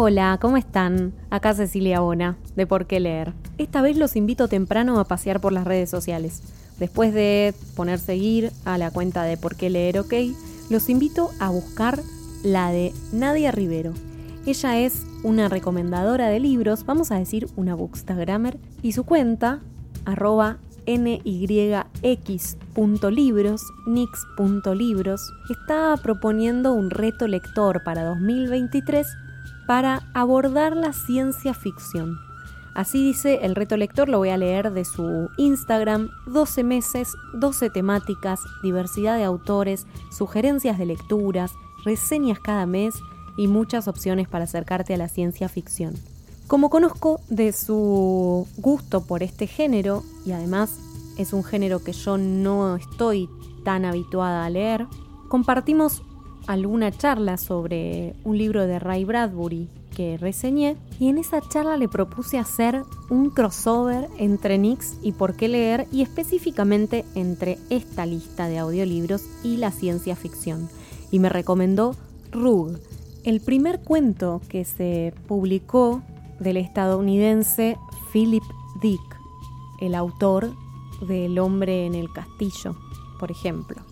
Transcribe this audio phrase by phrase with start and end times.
[0.00, 1.12] Hola, ¿cómo están?
[1.28, 3.32] Acá Cecilia Bona, de Por qué leer.
[3.58, 6.40] Esta vez los invito temprano a pasear por las redes sociales.
[6.78, 10.14] Después de poner seguir a la cuenta de Por qué leer OK,
[10.70, 12.00] los invito a buscar
[12.44, 13.92] la de Nadia Rivero.
[14.46, 19.58] Ella es una recomendadora de libros, vamos a decir una bookstagrammer, y su cuenta,
[20.04, 21.22] arroba nyx.libros,
[23.88, 29.04] nix.libros, está proponiendo un reto lector para 2023
[29.68, 32.18] para abordar la ciencia ficción.
[32.74, 37.68] Así dice el reto lector, lo voy a leer de su Instagram, 12 meses, 12
[37.68, 41.52] temáticas, diversidad de autores, sugerencias de lecturas,
[41.84, 42.94] reseñas cada mes
[43.36, 45.92] y muchas opciones para acercarte a la ciencia ficción.
[46.46, 50.80] Como conozco de su gusto por este género, y además
[51.18, 53.28] es un género que yo no estoy
[53.64, 54.86] tan habituada a leer,
[55.28, 56.02] compartimos
[56.48, 61.88] alguna charla sobre un libro de Ray Bradbury que reseñé y en esa charla le
[61.88, 68.48] propuse hacer un crossover entre Nix y por qué leer y específicamente entre esta lista
[68.48, 70.70] de audiolibros y la ciencia ficción.
[71.10, 71.94] Y me recomendó
[72.32, 72.78] Rug,
[73.24, 76.00] el primer cuento que se publicó
[76.40, 77.76] del estadounidense
[78.10, 78.44] Philip
[78.80, 79.20] Dick,
[79.82, 80.54] el autor
[81.06, 82.74] de El hombre en el castillo,
[83.20, 83.87] por ejemplo.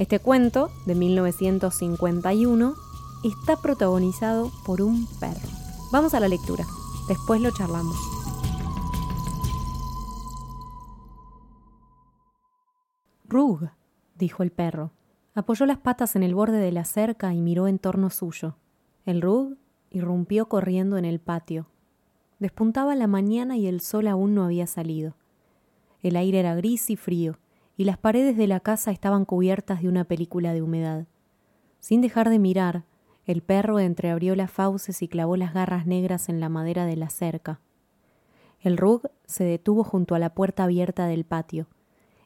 [0.00, 2.74] Este cuento, de 1951,
[3.22, 5.46] está protagonizado por un perro.
[5.92, 6.64] Vamos a la lectura,
[7.06, 7.96] después lo charlamos.
[13.28, 13.68] Rug,
[14.16, 14.90] dijo el perro.
[15.34, 18.56] Apoyó las patas en el borde de la cerca y miró en torno suyo.
[19.04, 19.58] El Rug
[19.90, 21.66] irrumpió corriendo en el patio,
[22.38, 25.12] Despuntaba la mañana y el sol aún no había salido.
[26.02, 27.36] El aire era gris y frío,
[27.80, 31.06] y las paredes de la casa estaban cubiertas de una película de humedad.
[31.78, 32.84] Sin dejar de mirar,
[33.24, 37.08] el perro entreabrió las fauces y clavó las garras negras en la madera de la
[37.08, 37.58] cerca.
[38.60, 41.68] El rug se detuvo junto a la puerta abierta del patio.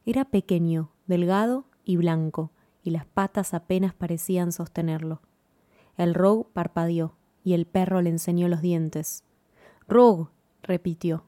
[0.05, 2.51] Era pequeño, delgado y blanco,
[2.83, 5.23] y las patas apenas parecían sostenerlo.
[5.97, 7.15] El rug parpadeó,
[7.45, 9.23] y el perro le enseñó los dientes.
[9.87, 10.31] Rug,
[10.65, 11.27] repitió.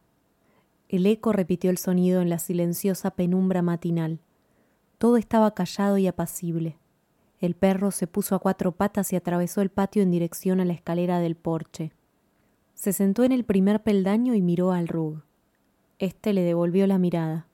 [0.89, 4.21] El eco repitió el sonido en la silenciosa penumbra matinal.
[4.99, 6.79] Todo estaba callado y apacible.
[7.41, 10.73] El perro se puso a cuatro patas y atravesó el patio en dirección a la
[10.73, 11.93] escalera del porche.
[12.75, 15.23] Se sentó en el primer peldaño y miró al Rug.
[15.99, 17.47] Este le devolvió la mirada.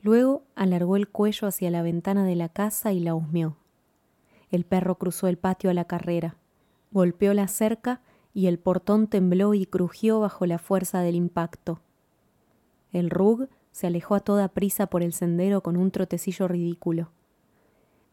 [0.00, 3.56] Luego alargó el cuello hacia la ventana de la casa y la husmeó.
[4.50, 6.36] El perro cruzó el patio a la carrera,
[6.90, 8.00] golpeó la cerca
[8.34, 11.80] y el portón tembló y crujió bajo la fuerza del impacto.
[12.94, 17.10] El rug se alejó a toda prisa por el sendero con un trotecillo ridículo.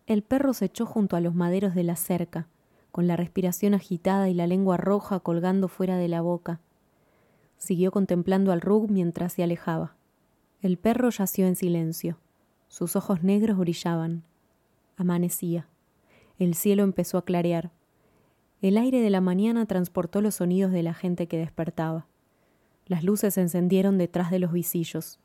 [0.07, 2.47] El perro se echó junto a los maderos de la cerca,
[2.91, 6.61] con la respiración agitada y la lengua roja colgando fuera de la boca.
[7.57, 9.93] Siguió contemplando al rug mientras se alejaba.
[10.63, 12.17] El perro yació en silencio.
[12.67, 14.23] Sus ojos negros brillaban.
[14.97, 15.67] Amanecía.
[16.39, 17.69] El cielo empezó a clarear.
[18.63, 22.07] El aire de la mañana transportó los sonidos de la gente que despertaba.
[22.91, 25.17] Las luces se encendieron detrás de los visillos.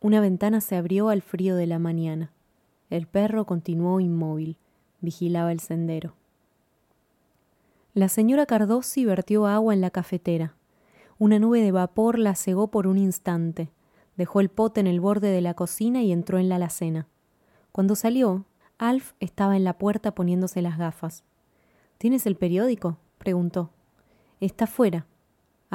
[0.00, 2.30] Una ventana se abrió al frío de la mañana.
[2.88, 4.58] El perro continuó inmóvil,
[5.00, 6.14] vigilaba el sendero.
[7.94, 10.54] La señora Cardosi vertió agua en la cafetera.
[11.18, 13.72] Una nube de vapor la cegó por un instante.
[14.16, 17.08] Dejó el pote en el borde de la cocina y entró en la alacena.
[17.72, 18.44] Cuando salió,
[18.78, 21.24] Alf estaba en la puerta poniéndose las gafas.
[21.98, 22.98] ¿Tienes el periódico?
[23.18, 23.70] preguntó.
[24.38, 25.08] Está fuera.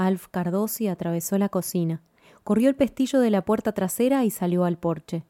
[0.08, 2.02] Alf Cardosi atravesó la cocina,
[2.46, 5.26] corrió el pestillo de la puerta trasera y salió al porche.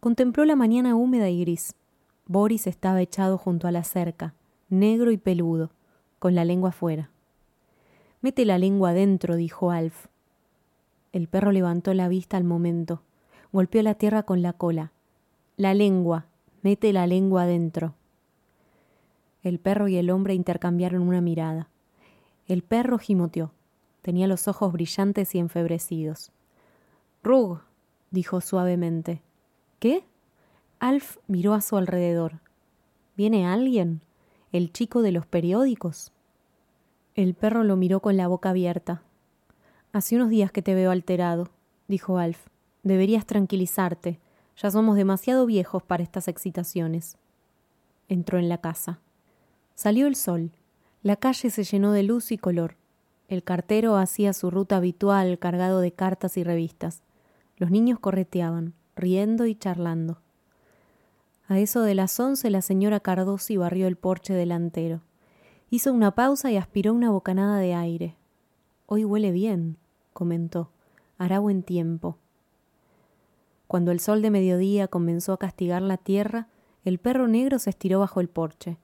[0.00, 1.74] Contempló la mañana húmeda y gris.
[2.26, 4.32] Boris estaba echado junto a la cerca,
[4.70, 5.72] negro y peludo,
[6.18, 7.10] con la lengua fuera.
[8.22, 10.06] Mete la lengua adentro, dijo Alf.
[11.12, 13.02] El perro levantó la vista al momento,
[13.52, 14.92] golpeó la tierra con la cola.
[15.58, 16.24] La lengua,
[16.62, 17.92] mete la lengua adentro.
[19.42, 21.68] El perro y el hombre intercambiaron una mirada.
[22.46, 23.52] El perro gimoteó.
[24.04, 26.30] Tenía los ojos brillantes y enfebrecidos.
[27.22, 27.60] Rug,
[28.10, 29.22] dijo suavemente.
[29.78, 30.04] ¿Qué?
[30.78, 32.40] Alf miró a su alrededor.
[33.16, 34.02] ¿Viene alguien?
[34.52, 36.12] ¿El chico de los periódicos?
[37.14, 39.02] El perro lo miró con la boca abierta.
[39.94, 41.48] Hace unos días que te veo alterado,
[41.88, 42.48] dijo Alf.
[42.82, 44.20] Deberías tranquilizarte.
[44.58, 47.16] Ya somos demasiado viejos para estas excitaciones.
[48.10, 49.00] Entró en la casa.
[49.74, 50.50] Salió el sol.
[51.02, 52.76] La calle se llenó de luz y color.
[53.28, 57.02] El cartero hacía su ruta habitual cargado de cartas y revistas.
[57.56, 60.20] Los niños correteaban, riendo y charlando.
[61.46, 65.02] A eso de las once la señora Cardosi barrió el porche delantero.
[65.70, 68.16] Hizo una pausa y aspiró una bocanada de aire.
[68.86, 69.76] Hoy huele bien,
[70.12, 70.70] comentó.
[71.18, 72.18] Hará buen tiempo.
[73.66, 76.48] Cuando el sol de mediodía comenzó a castigar la tierra,
[76.84, 78.76] el perro negro se estiró bajo el porche.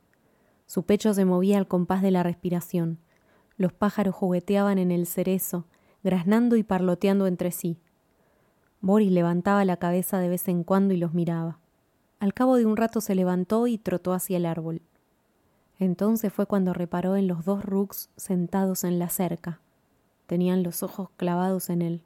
[0.67, 2.99] Su pecho se movía al compás de la respiración.
[3.61, 5.67] Los pájaros jugueteaban en el cerezo,
[6.03, 7.77] graznando y parloteando entre sí.
[8.81, 11.59] Boris levantaba la cabeza de vez en cuando y los miraba.
[12.21, 14.81] Al cabo de un rato se levantó y trotó hacia el árbol.
[15.79, 19.61] Entonces fue cuando reparó en los dos rugs sentados en la cerca.
[20.27, 22.03] Tenían los ojos clavados en él.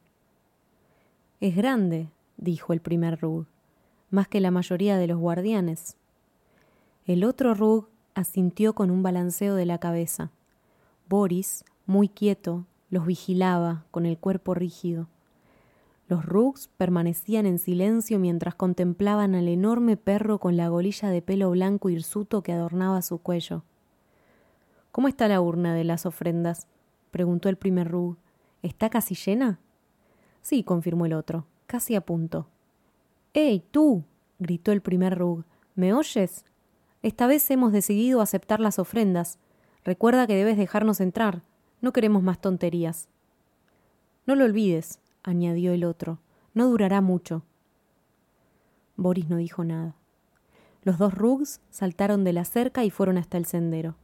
[1.39, 3.47] Es grande, dijo el primer rug,
[4.11, 5.97] más que la mayoría de los guardianes.
[7.07, 10.33] El otro rug asintió con un balanceo de la cabeza.
[11.09, 15.09] Boris, muy quieto, los vigilaba con el cuerpo rígido.
[16.09, 21.51] Los Rugs permanecían en silencio mientras contemplaban al enorme perro con la golilla de pelo
[21.51, 23.65] blanco hirsuto que adornaba su cuello.
[24.93, 26.67] ¿Cómo está la urna de las ofrendas?
[27.11, 28.17] preguntó el primer Rug.
[28.63, 29.59] ¿Está casi llena?
[30.41, 32.49] Sí, confirmó el otro, casi a punto.
[33.33, 34.05] ¡Ey, tú!
[34.39, 35.45] gritó el primer Rug.
[35.75, 36.45] ¿Me oyes?
[37.03, 39.39] Esta vez hemos decidido aceptar las ofrendas.
[39.85, 41.43] Recuerda que debes dejarnos entrar.
[41.81, 43.09] No queremos más tonterías.
[44.27, 46.19] No lo olvides, añadió el otro.
[46.55, 47.43] No durará mucho.
[48.97, 49.95] Boris no dijo nada.
[50.83, 53.97] Los dos rugs saltaron de la cerca y fueron hasta el sendero.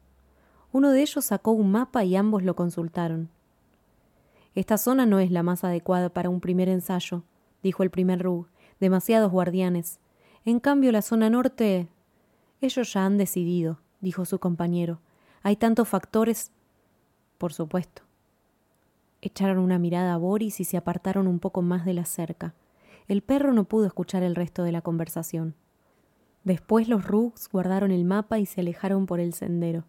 [0.72, 3.28] Uno de ellos sacó un mapa y ambos lo consultaron.
[4.54, 7.22] Esta zona no es la más adecuada para un primer ensayo,
[7.62, 8.46] dijo el primer rug.
[8.80, 9.98] Demasiados guardianes.
[10.44, 11.88] En cambio, la zona norte.
[12.60, 15.00] Ellos ya han decidido, dijo su compañero.
[15.42, 16.52] Hay tantos factores.
[17.38, 18.02] Por supuesto.
[19.22, 22.54] Echaron una mirada a Boris y se apartaron un poco más de la cerca.
[23.08, 25.54] El perro no pudo escuchar el resto de la conversación.
[26.44, 29.84] Después los Rugs guardaron el mapa y se alejaron por el sendero.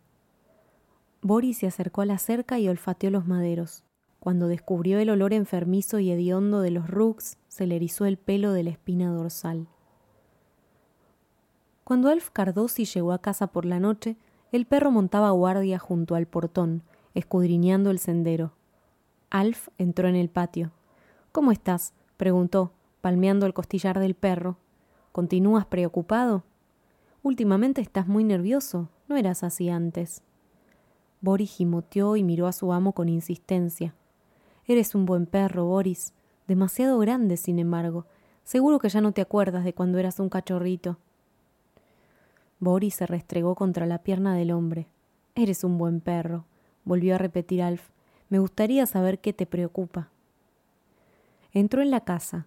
[1.21, 3.83] Boris se acercó a la cerca y olfateó los maderos.
[4.19, 8.53] Cuando descubrió el olor enfermizo y hediondo de los Rugs, se le erizó el pelo
[8.53, 9.67] de la espina dorsal.
[11.83, 14.15] Cuando Alf Cardosi llegó a casa por la noche,
[14.51, 16.83] el perro montaba guardia junto al portón,
[17.13, 18.51] escudriñando el sendero.
[19.29, 20.71] Alf entró en el patio.
[21.31, 21.93] ¿Cómo estás?
[22.17, 24.57] preguntó, palmeando el costillar del perro.
[25.11, 26.43] ¿Continúas preocupado?
[27.23, 28.89] Últimamente estás muy nervioso.
[29.07, 30.21] No eras así antes.
[31.21, 33.93] Boris gimoteó y miró a su amo con insistencia.
[34.65, 36.13] Eres un buen perro, Boris.
[36.47, 38.05] Demasiado grande, sin embargo.
[38.43, 40.97] Seguro que ya no te acuerdas de cuando eras un cachorrito.
[42.61, 44.87] Boris se restregó contra la pierna del hombre.
[45.33, 46.45] Eres un buen perro,
[46.85, 47.89] volvió a repetir Alf.
[48.29, 50.09] Me gustaría saber qué te preocupa.
[51.53, 52.45] Entró en la casa.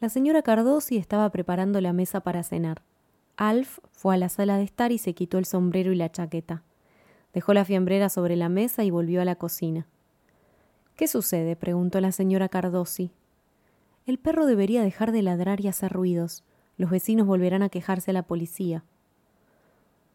[0.00, 2.82] La señora Cardosi estaba preparando la mesa para cenar.
[3.36, 6.64] Alf fue a la sala de estar y se quitó el sombrero y la chaqueta.
[7.32, 9.86] Dejó la fiambrera sobre la mesa y volvió a la cocina.
[10.96, 11.54] ¿Qué sucede?
[11.54, 13.12] preguntó la señora Cardosi.
[14.04, 16.42] El perro debería dejar de ladrar y hacer ruidos.
[16.76, 18.82] Los vecinos volverán a quejarse a la policía.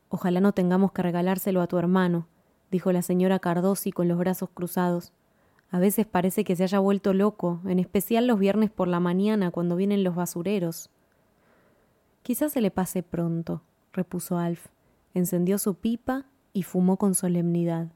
[0.10, 2.28] Ojalá no tengamos que regalárselo a tu hermano,
[2.72, 5.14] dijo la señora Cardosi con los brazos cruzados.
[5.72, 9.52] A veces parece que se haya vuelto loco, en especial los viernes por la mañana
[9.52, 10.90] cuando vienen los basureros.
[12.24, 13.62] Quizás se le pase pronto,
[13.94, 14.68] repuso Alf.
[15.14, 17.90] Encendió su pipa y fumó con solemnidad.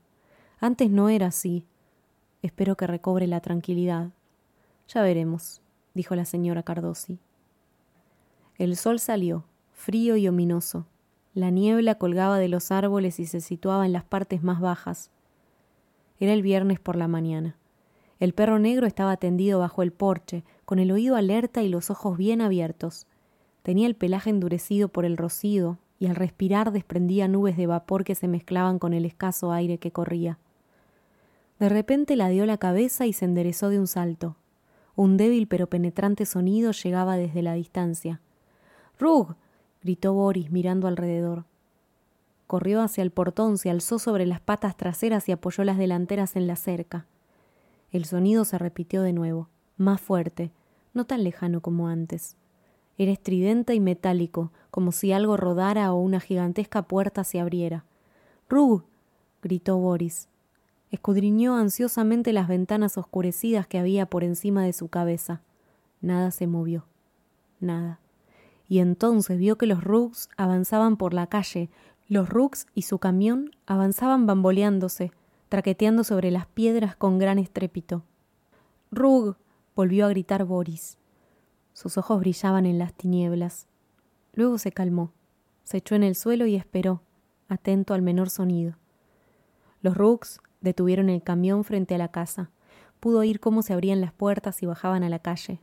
[0.60, 1.66] Antes no era así.
[2.42, 4.12] Espero que recobre la tranquilidad.
[4.88, 5.62] Ya veremos,
[5.94, 7.20] dijo la señora Cardosi.
[8.58, 10.86] El sol salió, frío y ominoso.
[11.34, 15.10] La niebla colgaba de los árboles y se situaba en las partes más bajas.
[16.20, 17.58] Era el viernes por la mañana.
[18.20, 22.18] El perro negro estaba tendido bajo el porche, con el oído alerta y los ojos
[22.18, 23.08] bien abiertos.
[23.64, 28.16] Tenía el pelaje endurecido por el rocío, y al respirar desprendía nubes de vapor que
[28.16, 30.38] se mezclaban con el escaso aire que corría.
[31.60, 34.36] De repente dio la cabeza y se enderezó de un salto.
[34.96, 38.22] Un débil pero penetrante sonido llegaba desde la distancia.
[39.00, 39.36] Rug
[39.84, 41.44] gritó Boris mirando alrededor.
[42.48, 46.48] Corrió hacia el portón, se alzó sobre las patas traseras y apoyó las delanteras en
[46.48, 47.06] la cerca.
[47.92, 50.52] El sonido se repitió de nuevo, más fuerte,
[50.94, 52.38] no tan lejano como antes.
[52.98, 57.86] Era estridente y metálico, como si algo rodara o una gigantesca puerta se abriera.
[58.50, 58.84] ¡Rug!
[59.42, 60.30] gritó Boris.
[60.92, 65.42] Escudriñó ansiosamente las ventanas oscurecidas que había por encima de su cabeza.
[66.02, 66.86] Nada se movió.
[67.60, 68.00] Nada
[68.74, 71.70] y entonces vio que los Rugs avanzaban por la calle.
[72.08, 75.12] Los Rugs y su camión avanzaban bamboleándose,
[75.48, 78.02] traqueteando sobre las piedras con gran estrépito.
[78.90, 79.36] Rug.
[79.76, 80.98] volvió a gritar Boris.
[81.74, 83.68] Sus ojos brillaban en las tinieblas.
[84.34, 85.12] Luego se calmó,
[85.64, 87.04] se echó en el suelo y esperó,
[87.50, 88.78] atento al menor sonido.
[89.84, 92.50] Los Rooks detuvieron el camión frente a la casa.
[93.00, 95.60] Pudo oír cómo se abrían las puertas y bajaban a la calle.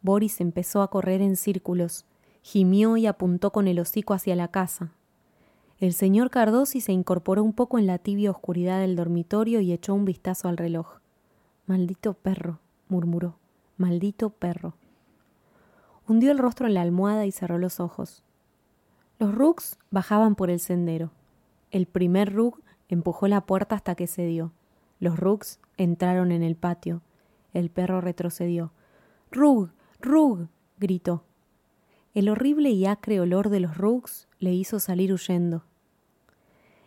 [0.00, 2.06] Boris empezó a correr en círculos,
[2.42, 4.92] gimió y apuntó con el hocico hacia la casa.
[5.78, 9.94] El señor Cardosi se incorporó un poco en la tibia oscuridad del dormitorio y echó
[9.94, 10.98] un vistazo al reloj.
[11.66, 13.36] Maldito perro, murmuró.
[13.78, 14.74] Maldito perro.
[16.06, 18.22] Hundió el rostro en la almohada y cerró los ojos.
[19.18, 21.12] Los Rooks bajaban por el sendero.
[21.70, 24.52] El primer Rook empujó la puerta hasta que cedió.
[24.98, 27.00] Los Rooks entraron en el patio.
[27.54, 28.72] El perro retrocedió.
[29.30, 29.70] Rug,
[30.00, 31.24] Rug, gritó.
[32.12, 35.62] El horrible y acre olor de los Rugs le hizo salir huyendo.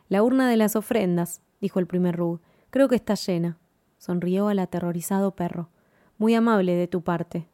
[0.09, 2.41] La urna de las ofrendas, dijo el primer Rug.
[2.71, 3.57] Creo que está llena.
[3.97, 5.69] Sonrió al aterrorizado perro.
[6.17, 7.47] Muy amable de tu parte.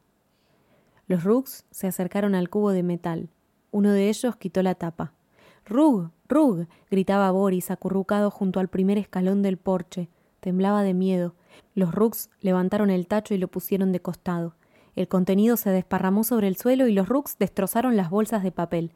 [1.07, 3.29] Los Rugs se acercaron al cubo de metal.
[3.69, 5.13] Uno de ellos quitó la tapa.
[5.67, 10.09] Rug, Rug, gritaba Boris, acurrucado junto al primer escalón del porche.
[10.39, 11.35] Temblaba de miedo.
[11.75, 14.55] Los Rugs levantaron el tacho y lo pusieron de costado.
[14.95, 18.91] El contenido se desparramó sobre el suelo y los Rooks destrozaron las bolsas de papel.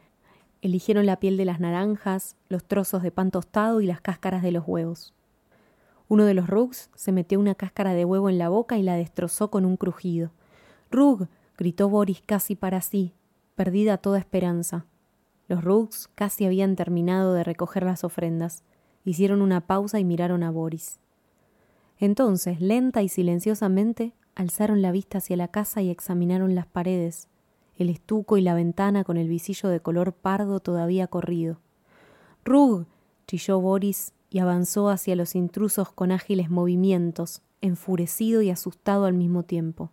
[0.61, 4.51] Eligieron la piel de las naranjas, los trozos de pan tostado y las cáscaras de
[4.51, 5.13] los huevos.
[6.07, 8.95] Uno de los Rooks se metió una cáscara de huevo en la boca y la
[8.95, 10.31] destrozó con un crujido.
[10.91, 13.13] Rug, gritó Boris casi para sí,
[13.55, 14.85] perdida toda esperanza.
[15.47, 18.63] Los Rooks casi habían terminado de recoger las ofrendas.
[19.05, 20.99] Hicieron una pausa y miraron a Boris.
[21.99, 27.27] Entonces, lenta y silenciosamente, Alzaron la vista hacia la casa y examinaron las paredes,
[27.77, 31.59] el estuco y la ventana con el visillo de color pardo todavía corrido.
[32.43, 32.85] Rug.
[33.27, 39.43] chilló Boris y avanzó hacia los intrusos con ágiles movimientos, enfurecido y asustado al mismo
[39.43, 39.91] tiempo.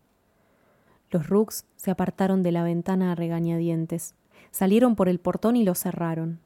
[1.10, 4.14] Los Rugs se apartaron de la ventana a regañadientes,
[4.50, 6.40] salieron por el portón y lo cerraron.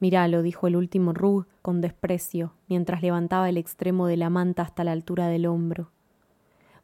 [0.00, 4.84] Míralo, dijo el último Rug con desprecio, mientras levantaba el extremo de la manta hasta
[4.84, 5.90] la altura del hombro.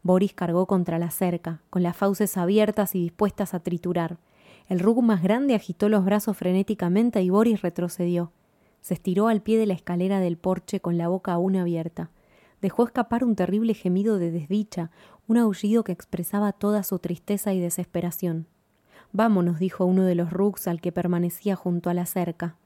[0.02, 4.18] Boris cargó contra la cerca, con las fauces abiertas y dispuestas a triturar.
[4.68, 8.32] El rug más grande agitó los brazos frenéticamente y Boris retrocedió.
[8.80, 12.10] Se estiró al pie de la escalera del porche con la boca aún abierta.
[12.62, 14.90] Dejó escapar un terrible gemido de desdicha,
[15.26, 18.46] un aullido que expresaba toda su tristeza y desesperación.
[19.12, 22.56] Vámonos, dijo uno de los rugs al que permanecía junto a la cerca.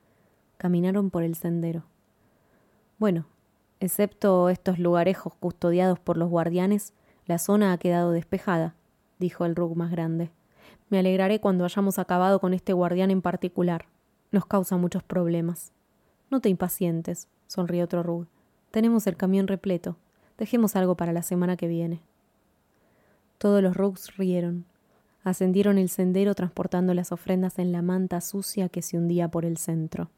[0.56, 1.84] Caminaron por el sendero.
[2.98, 3.26] Bueno,
[3.80, 6.92] excepto estos lugarejos custodiados por los guardianes,
[7.26, 8.74] la zona ha quedado despejada,
[9.18, 10.30] dijo el Rug más grande.
[10.90, 13.86] Me alegraré cuando hayamos acabado con este guardián en particular.
[14.30, 15.72] Nos causa muchos problemas.
[16.30, 18.26] No te impacientes, sonrió otro Rug.
[18.70, 19.96] Tenemos el camión repleto.
[20.36, 22.00] Dejemos algo para la semana que viene.
[23.38, 24.64] Todos los Rugs rieron.
[25.22, 29.56] Ascendieron el sendero transportando las ofrendas en la manta sucia que se hundía por el
[29.56, 30.10] centro.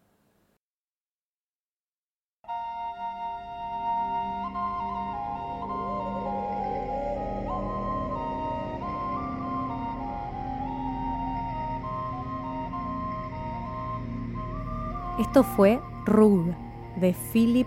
[15.27, 16.55] Esto fue Rug
[16.99, 17.67] de Philip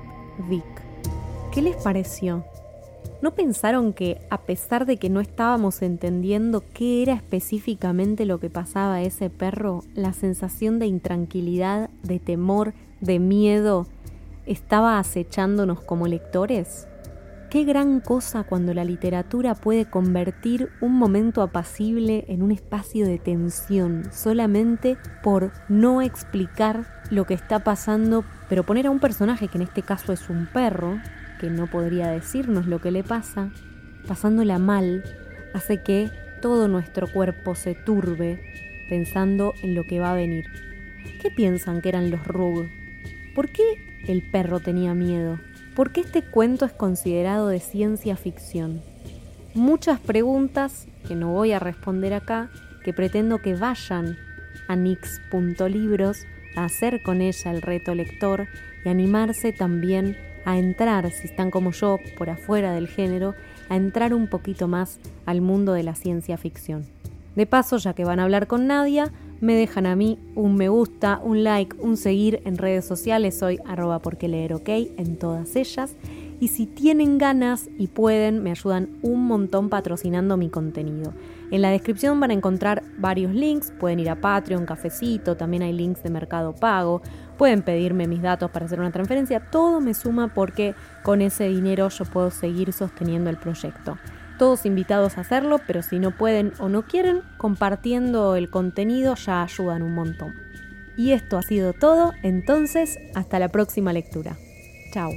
[0.49, 0.63] Dick.
[1.51, 2.43] ¿Qué les pareció?
[3.21, 8.49] ¿No pensaron que, a pesar de que no estábamos entendiendo qué era específicamente lo que
[8.49, 13.85] pasaba a ese perro, la sensación de intranquilidad, de temor, de miedo,
[14.47, 16.87] estaba acechándonos como lectores?
[17.49, 23.17] Qué gran cosa cuando la literatura puede convertir un momento apacible en un espacio de
[23.17, 29.57] tensión solamente por no explicar lo que está pasando, pero poner a un personaje que
[29.57, 30.99] en este caso es un perro,
[31.39, 33.51] que no podría decirnos lo que le pasa,
[34.07, 35.03] pasándola mal,
[35.55, 36.11] hace que
[36.43, 38.43] todo nuestro cuerpo se turbe
[38.89, 40.45] pensando en lo que va a venir.
[41.19, 42.67] ¿Qué piensan que eran los Rug?
[43.33, 43.63] ¿Por qué
[44.07, 45.39] el perro tenía miedo?
[45.75, 48.81] ¿Por qué este cuento es considerado de ciencia ficción?
[49.53, 52.49] Muchas preguntas que no voy a responder acá,
[52.83, 54.17] que pretendo que vayan
[54.67, 58.47] a nix.libros a hacer con ella el reto lector
[58.83, 63.35] y animarse también a entrar, si están como yo, por afuera del género,
[63.69, 66.85] a entrar un poquito más al mundo de la ciencia ficción.
[67.35, 70.69] De paso, ya que van a hablar con Nadia, me dejan a mí un me
[70.69, 75.55] gusta, un like, un seguir en redes sociales, soy arroba porque leer ok en todas
[75.55, 75.95] ellas.
[76.41, 81.13] Y si tienen ganas y pueden, me ayudan un montón patrocinando mi contenido.
[81.51, 85.73] En la descripción van a encontrar varios links, pueden ir a Patreon, Cafecito, también hay
[85.73, 87.01] links de Mercado Pago,
[87.37, 91.89] pueden pedirme mis datos para hacer una transferencia, todo me suma porque con ese dinero
[91.89, 93.97] yo puedo seguir sosteniendo el proyecto.
[94.39, 99.43] Todos invitados a hacerlo, pero si no pueden o no quieren, compartiendo el contenido ya
[99.43, 100.33] ayudan un montón.
[100.97, 104.37] Y esto ha sido todo, entonces hasta la próxima lectura.
[104.91, 105.11] Chao.